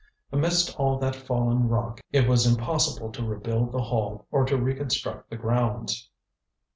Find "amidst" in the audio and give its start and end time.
0.31-0.75